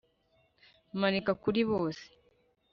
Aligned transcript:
Manika 0.99 1.31
kuri 1.41 1.61
bose 1.69 2.05